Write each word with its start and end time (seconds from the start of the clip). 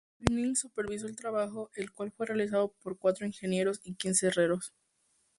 Koenig 0.17 0.57
supervisó 0.57 1.05
el 1.05 1.15
trabajo, 1.15 1.69
el 1.75 1.91
cual 1.91 2.11
fue 2.11 2.25
realizado 2.25 2.73
por 2.81 2.97
cuatro 2.97 3.27
ingenieros 3.27 3.81
y 3.83 3.93
quince 3.93 4.25
herreros. 4.29 4.73